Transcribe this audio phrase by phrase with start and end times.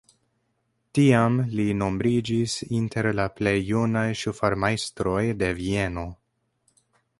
[0.99, 6.11] Tiam li nombriĝis inter la plej junaj ŝufarmajstroj de Vieno.